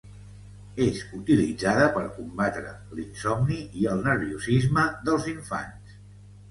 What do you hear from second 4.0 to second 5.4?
nerviosisme dels